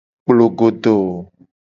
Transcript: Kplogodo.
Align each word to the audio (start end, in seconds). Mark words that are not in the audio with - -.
Kplogodo. 0.23 0.95